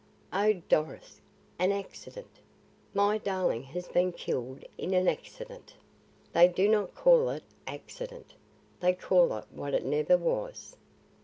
Oh, 0.33 0.53
Doris, 0.67 1.21
an 1.59 1.71
accident! 1.71 2.39
My 2.91 3.19
darling 3.19 3.61
has 3.65 3.87
been 3.87 4.11
killed 4.13 4.65
in 4.75 4.95
an 4.95 5.07
accident!" 5.07 5.75
"They 6.33 6.47
do 6.47 6.67
not 6.67 6.95
call 6.95 7.29
it 7.29 7.43
accident. 7.67 8.33
They 8.79 8.93
call 8.93 9.35
it 9.37 9.45
what 9.51 9.75
it 9.75 9.85
never 9.85 10.17
was. 10.17 10.75